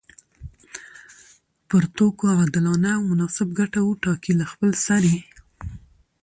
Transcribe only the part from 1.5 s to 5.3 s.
پر توکو عادلانه او مناسب ګټه وټاکي له خپلسري